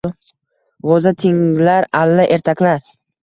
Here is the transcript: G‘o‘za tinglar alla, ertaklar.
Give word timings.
G‘o‘za 0.87 1.11
tinglar 1.25 1.87
alla, 2.01 2.25
ertaklar. 2.39 2.83